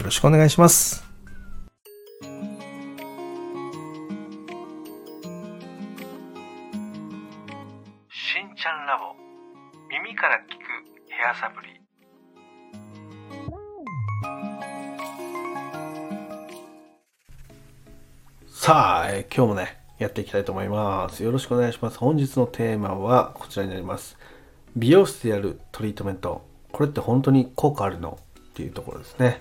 [0.00, 1.04] よろしくお願いします。
[8.08, 9.14] しんちゃんラボ
[9.90, 10.60] 耳から聞く
[11.10, 11.68] ヘアサプリ
[18.48, 21.22] さあ、えー、今日もね、やっていきたいと思います。
[21.22, 21.98] よろしくお願いします。
[21.98, 24.16] 本日のテーマはこちらになります。
[24.74, 26.48] 美容室でやるトリートメント。
[26.72, 28.18] これって本当に効果あるの？
[28.60, 29.40] っていうところですね。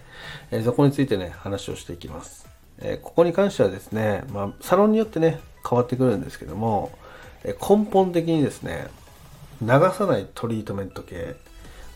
[0.51, 2.47] え、そこについてね、話をしていきます。
[2.79, 5.39] え、ここに関してはですね、まあ、サロンによってね、
[5.69, 6.91] 変わってくるんですけども、
[7.43, 8.87] え、根本的にですね、
[9.61, 11.35] 流さないトリートメント系、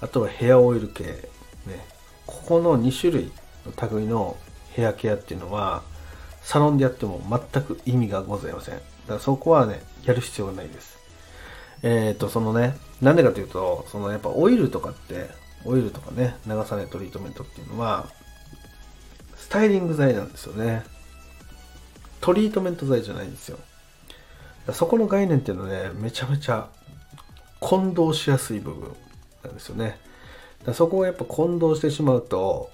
[0.01, 1.85] あとはヘアオイル系、ね、
[2.25, 3.31] ここの2種類
[3.65, 4.35] の類の
[4.71, 5.83] ヘアケアっていうのは、
[6.41, 8.75] サロンでやっても全く意味がございません。
[8.75, 10.97] だからそこはね、やる必要がないです。
[11.83, 15.29] えっ、ー、と、そのね、なんでかというと、そのやっぱオイルとかって、
[15.65, 18.07] オイルとかね、流さないトリートメントっていうのは、
[19.35, 20.83] スタイリング剤なんですよね。
[22.21, 23.59] トリートメント剤じゃないんですよ。
[24.71, 26.69] そこの概念っていうのはね、めちゃめちゃ
[27.59, 28.95] 混同しやすい部分
[29.43, 29.99] なんですよね。
[30.65, 32.69] だそこをやっぱ混同してしまうと、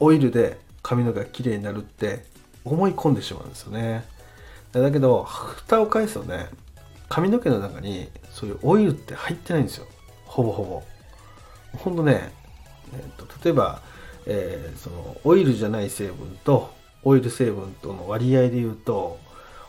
[0.00, 2.24] オイルで髪の毛が綺麗になるって
[2.64, 4.04] 思い込んでしまうんですよね。
[4.72, 6.48] だけど、蓋を返すとね、
[7.08, 9.86] 髪の毛の中にそういうオイルって入ってないんですよ。
[10.24, 10.93] ほぼほぼ。
[11.78, 12.32] ほんとね、
[12.94, 13.82] えーと、例えば、
[14.26, 16.72] えー、そのオイルじゃない成分と
[17.02, 19.18] オイル成分との割合で言うと、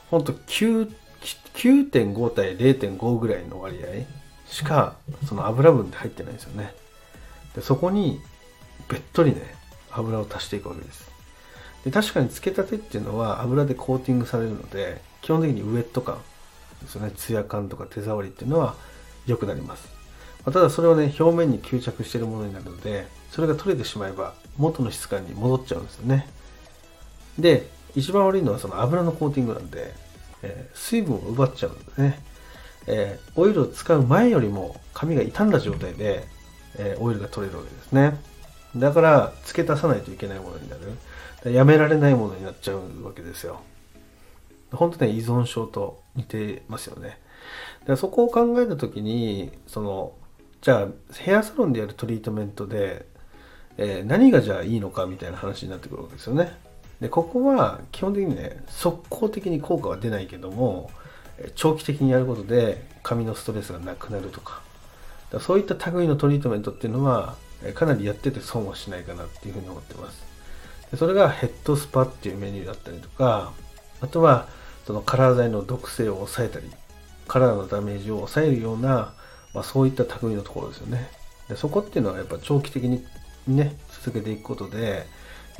[0.09, 4.05] ほんと9.5対0.5ぐらいの割合
[4.49, 4.95] しか
[5.27, 6.73] その油分って入ってないんですよね。
[7.55, 8.21] でそこに
[8.89, 9.55] べっとりね、
[9.91, 11.11] 油を足していくわけです。
[11.83, 16.19] で確かにつけたてっていうのは油でコーティングされるので、基本的にウエット感
[16.81, 18.75] ですよね、ツヤ感とか手触りっていうのは
[19.25, 19.94] 良くなります。
[20.45, 26.27] まただそれはね、表面に吸着しているものになるので、それが取れてしまえば元の質感に戻っちゃうんですよね。
[27.39, 29.93] で、一番悪いのはその油のコーティングなんで、
[30.43, 32.19] えー、水分を奪っちゃうんですね。
[32.87, 36.27] えー、オイルを使う前よりも髪が傷んだ状態で、
[36.77, 38.19] えー、オイルが取れるわけですね。
[38.75, 41.53] だから、付け足さないといけないものになる。
[41.53, 43.61] やめられないものになっちゃうわけですよ。
[44.71, 47.19] 本当ね、依存症と似てますよね。
[47.87, 50.13] でそこを考えた時に、その、
[50.65, 53.05] じゃあヘアサロンでやるトリートメントで、
[53.77, 56.57] えー、何がじゃあいいのかみたいな話になってくるわけですよね。
[56.99, 60.89] でここは基本的にね速攻的に効果は出ないけども
[61.53, 64.63] 長期的にやることで髪のストレスがなくなるとか
[65.35, 67.35] かそういった類のトリートメントっていうのは
[67.75, 70.23] かなりやってて損はしないかなっていうふうに思ってます
[70.91, 73.53] でそれがヘッドスパっていうメニューだったりとか
[74.01, 74.47] あとは
[74.87, 76.69] そのカラー剤の毒性を抑えたり
[77.27, 79.13] カラーのダメージを抑えるような
[79.55, 81.09] まあ、そういった類のところですよね。
[81.49, 83.03] でそこっていうのはやっぱ長期的に
[83.47, 85.05] ね、続けていくことで、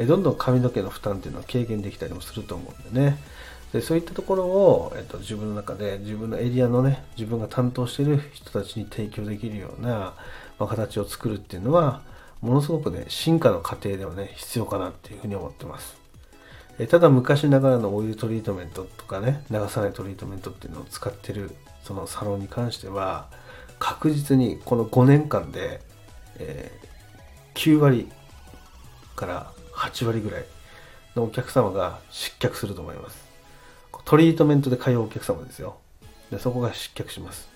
[0.06, 3.18] どんどん髪の毛の負担っていうのは軽減できたりもすると思うんでね。
[3.72, 9.90] でそういったところを、えっと、自分の中で自分のエリアのね、自分が担当している人たちに提供できるような、
[10.60, 12.02] まあ、形を作るっていうのは、
[12.42, 15.98] ものすごくね、進化の過程ではね、必要かなっていうふうに思ってます。
[16.78, 23.28] えただ昔ながらのオイルトリートメントとかね、流さないトリートメントっていうのを使ってるそのサロンに関しては、
[23.85, 25.79] 確実にこの5年間で、
[26.40, 28.09] えー、9割
[29.16, 30.46] から8割ぐらい
[31.16, 33.23] のお客様が失脚すると思います。
[34.06, 35.78] トリートメントで通うお客様ですよ。
[36.31, 37.47] でそこが失脚します。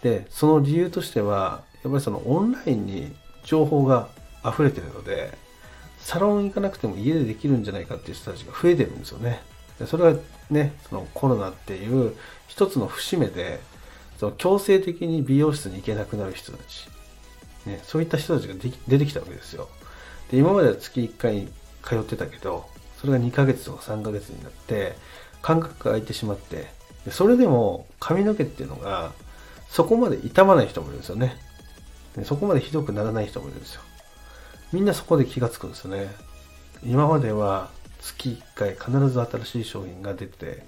[0.00, 3.12] で、その理由としては、やっぱりそのオンラインに
[3.42, 4.08] 情報が
[4.46, 5.36] 溢れてるので、
[5.98, 9.42] サロン行かなくても家でできるんじゃないかっていう人たちが増えてるんですよね。
[9.80, 10.14] でそれは
[10.50, 12.14] ね、そのコロナっていう
[12.46, 13.58] 一つの節目で、
[14.24, 16.88] その強制的に美容室に行けなくなる人たち、
[17.66, 18.54] ね、そういった人たちが
[18.88, 19.68] 出てきたわけですよ。
[20.30, 21.48] で今までは月1回
[21.82, 22.64] 通ってたけど、
[22.98, 24.96] それが2ヶ月とか3ヶ月になって、
[25.42, 26.68] 感覚が空いてしまって、
[27.04, 29.12] でそれでも髪の毛っていうのが、
[29.68, 31.36] そこまで傷まない人もいるんですよね。
[32.16, 33.82] でそこまでひどくならない人もいるんですよ。
[34.72, 36.10] みんなそこで気がつくんですよね。
[36.82, 37.70] 今までは
[38.00, 40.64] 月1回必ず新しい商品が出て、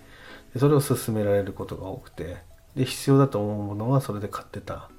[0.58, 2.44] それを勧められることが多くて、
[2.76, 4.90] で必要だと思うものはそれで買ってた。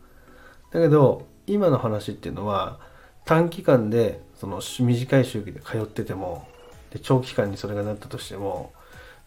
[0.72, 2.80] だけど今の話っていうのは
[3.24, 6.48] 短期間でその短い周期で通ってても
[6.92, 8.74] で長期間にそれがなったとしても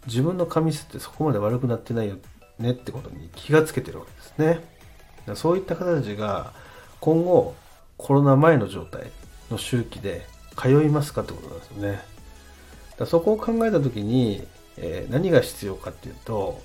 [0.07, 2.17] 自分の髪質ってそこまで悪くなってないよ
[2.59, 4.81] ねってことに気がつけてるわけですね。
[5.37, 6.53] そういった方たちが
[7.01, 7.55] 今後
[7.97, 9.11] コロナ前の状態
[9.51, 10.27] の周期で
[10.57, 12.01] 通いますかってことなんですよね。
[12.99, 16.61] だそこを考えた時に、え、何が必要かっていうと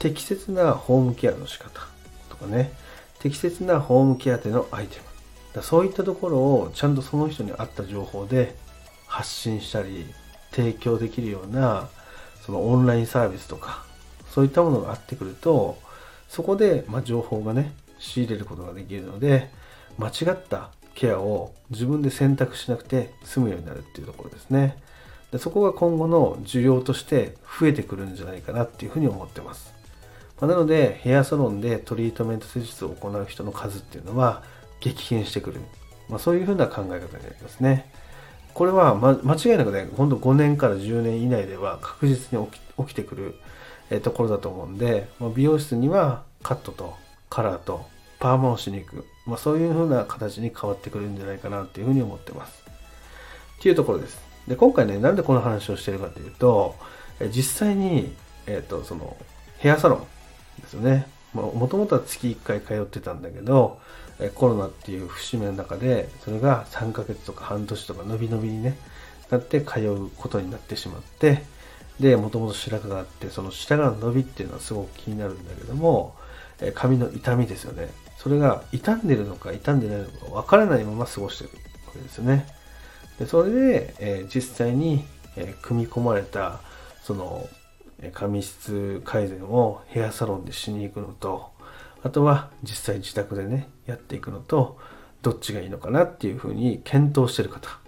[0.00, 1.80] 適切なホームケアの仕方
[2.28, 2.72] とかね。
[3.20, 5.04] 適切なホームケアでのアイテム。
[5.52, 8.56] だそういったところをちゃんとその人に合った情報で
[9.06, 10.06] 発信したり
[10.52, 11.88] 提供できるような
[12.46, 13.84] そのオンラインサービスとか
[14.30, 15.76] そういったものがあってくると
[16.28, 19.50] そこでま情報がね仕入れることができるので
[19.98, 24.78] 間違ったケアを自分で選択しなくて済むようになるっていうところですね。
[25.32, 29.72] でそこが今後の需要として増えてくるんじゃないかなっていうふうに思ってます、
[30.40, 34.42] まなのでヘアサロンでトリートメント施術を行う人の数っていうのは
[34.80, 35.60] 激変してくる、
[36.08, 37.90] まあ、そういうふうな考え方になりますね
[38.54, 42.46] これは、ま、間違いなくね今度5年から10年以内では確実に
[42.78, 43.34] 起きてくる、
[43.90, 46.96] えところだと思うんで、まあ、美容室にはカットと
[47.28, 47.86] カラーと
[48.18, 52.64] パーマをしに行く、まあ、そういう風な形に変わってくるんじゃないかなっていうふうに思ってます。
[53.58, 54.20] っていうところです。
[54.46, 56.74] で、今回ね、なんでこの話をしてるかというと、
[57.34, 58.14] 実際に、
[58.46, 59.16] えっ、ー、と、その、
[59.58, 60.06] ヘアサロン
[60.60, 61.06] ですよね。
[61.34, 63.78] もともとは月1回通ってたんだけど、
[64.34, 68.76] コロナっていう節目の中で、それが3ヶ月とか半年とか伸び伸びにね、
[69.30, 71.44] なって通うことになってしまって、
[72.00, 76.14] で、もともと白髪があって、その白髪の伸びっていうのはすごく気になるんだけども、
[76.74, 77.88] 髪の痛みですよね。
[78.18, 81.50] それが傷んでるのか傷んでないのかわからないまま過ごしてる
[81.86, 82.46] わけですよね。
[83.18, 85.04] でそれで、えー、実際に、
[85.36, 86.60] えー、組み込まれた
[87.02, 87.48] その
[88.14, 91.52] 髪質改善をヘアサロンでしに行くのと
[92.02, 94.78] あとは実際自宅でねやっていくのと
[95.22, 97.78] どっちがいいのかなっていうふうに検討してる方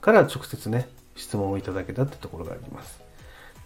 [0.00, 3.02] から直接ね質問をいただけたってところがあります。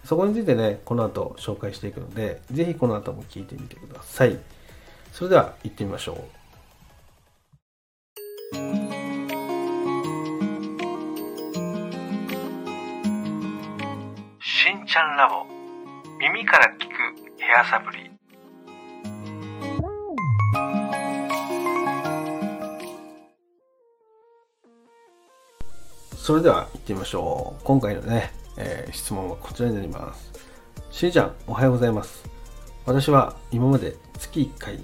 [0.03, 4.37] そこについてねこの後紹介していくので是非この後も聞いてみてください。
[5.13, 6.17] それでは行ってみましょう。
[14.41, 15.52] しんちゃんラボ。
[16.23, 16.93] 耳から聞く
[17.37, 18.09] ヘアサプリ
[26.15, 27.63] それでは行ってみましょう。
[27.65, 30.31] 今回のね、えー、質問はこちらになります。
[30.91, 32.23] しんちゃんおはようございます。
[32.85, 34.79] 私は今まで月1回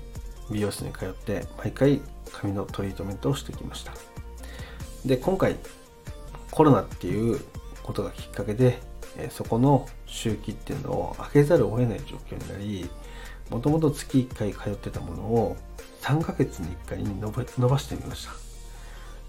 [0.51, 2.01] 美容室に通って毎回
[2.33, 3.93] 髪のトリートメントをしてきました。
[5.05, 5.55] で今回
[6.51, 7.39] コロナっていう
[7.81, 12.89] ことがきっかけでえそこの周期っていうのを開けざるを得ない状況になり
[13.49, 15.57] もともと月1回通ってたものを
[16.01, 17.29] 3ヶ月に1回に伸
[17.67, 18.31] ばしてみました。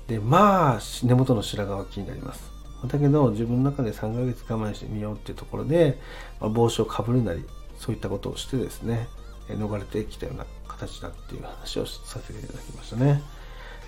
[0.06, 2.43] でまあ根元の白髪は気になります。
[2.87, 5.99] だけど自分の中で3ヶ月我慢してみようっていうところで、
[6.41, 7.44] まあ、帽子をかぶるなり
[7.79, 9.06] そういったことをしてですね
[9.49, 13.23] 逃れてきたような形だっていう話をさせていただきましたね。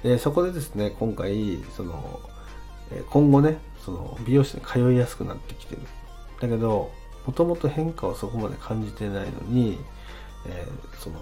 [0.02, 2.20] でそこでですね今回その
[3.10, 5.82] 今後ねその美容室に通いやすくなってきてる。
[6.40, 6.90] だけど
[7.26, 9.78] もともと変化をそこまで感じてないのに、
[10.46, 11.16] えー、その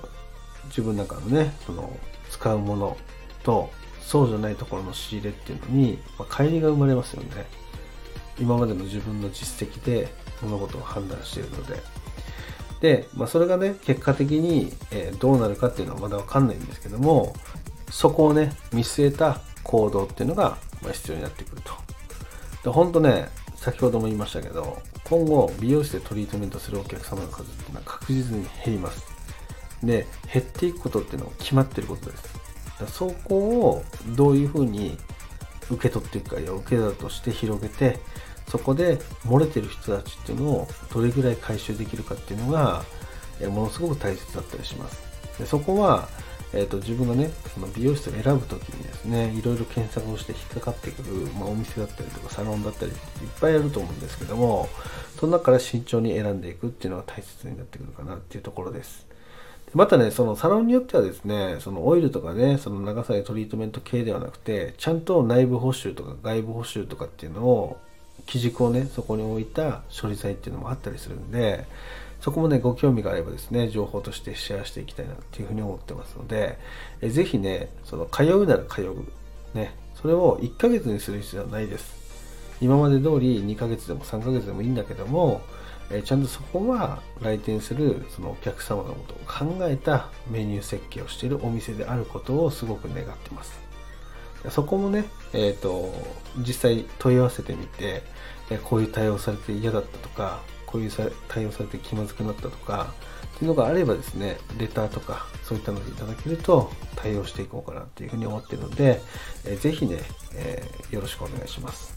[0.67, 1.95] 自分の中のねその
[2.31, 2.97] 使うもの
[3.43, 3.71] と
[4.01, 7.47] そうじゃないところの仕入れっていうのに、まあ、乖離が生まれますよね。
[8.39, 10.09] 今までの自分の実績で
[10.41, 11.83] 物事を判断しているので。
[12.81, 17.35] で、まあ、それがね結果的に、えー、どうなるかっていうのはまだわかんないんですけども
[17.91, 21.73] そこをね見据えた行動っていうのがま必要になってくると。
[22.65, 29.05] で、ほんとね、先ほども言いましたけど、今後、美容室でトリートメントするお客様の数っていうのは確実に減ります。
[29.83, 32.23] で、減っていくことっていうのは決まってることです。
[32.79, 33.85] だそこを
[34.17, 34.97] どういうふうに
[35.71, 37.99] 受け取っていくか、いや受け皿として広げて、
[38.49, 42.85] そこで漏れてる人たちっていうのをどれぐらい回収できるかっていうのが、
[43.49, 45.01] ものすごく大切だったりします。
[45.39, 46.09] でそこは、
[46.53, 52.97] えーと、自分がねその美容室を選ぶ時にですねいろいろ検索をして引っかかってくる、まあ、お店だったりとかサロンだったりいっ
[53.41, 54.69] ぱいあると思うんですけども
[55.19, 59.07] その中から慎重に選んでいくっていうのが大切になってくるかなっていうところです。
[59.73, 67.79] またねそのサロンによってはですねそのオイルとかねその長さやトリートメント系ではなくてちゃんと内部補修とか外部補修とかっていうのを
[68.27, 71.67] 基軸をねそこに置いた処理剤っていうのもあったりするんで
[72.21, 76.59] そこもね、ご興味があればですね、情報としてシェアしていきたいなっていうふうに思ってますので、
[77.01, 78.97] えぜひね、その通うなら通う。
[79.55, 81.99] ね、それを1ヶ月にする必要はないです。
[82.61, 85.41] 今まで通り2ヶ月でも3ヶ月でもいいんだけども、
[85.91, 93.59] えちゃんとそこは来店するそのお客様のことを考えたメニュー設計をしているお店であることをすごく願ってます。
[94.51, 95.93] そこもね、えっ、と、
[96.39, 98.03] 実際問い合わせてみて、
[98.51, 100.91] えこういう対応されて嫌だったとか、こういう
[101.29, 102.93] 対応されて気まずくなったとか、
[103.37, 109.01] っていうのがあればですね、レターとかそういったのでいただけると対応していこうかなっていうふうに思ってるので、
[109.47, 109.99] えーぜひね、
[110.35, 111.97] えーよろしくお願いします。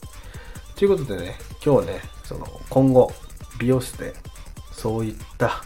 [0.76, 3.12] ということでね、今日はね、その今後、
[3.60, 4.14] 美容室で
[4.72, 5.64] そういった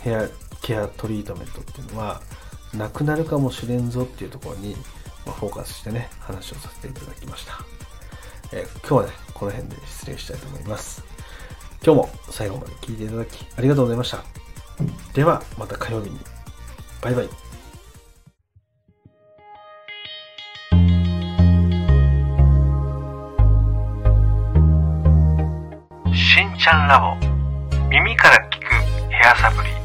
[0.00, 0.28] ヘア
[0.62, 2.20] ケアトリートメントっていうのは
[2.74, 4.76] なくなるかもしれんぞっていうところに、
[5.24, 7.58] まフォーカスしてね、話をさせていただきました。
[8.52, 11.15] えー今日はね、この辺で失礼したいと思います。
[11.86, 14.24] 今日も最後まで聞いていただきありがとうございました。
[15.14, 16.18] では、また火曜日に。
[17.00, 17.28] バイバイ。
[26.12, 27.14] しんちゃんラボ
[27.88, 28.64] 耳から聞く
[29.12, 29.75] ヘアサプリ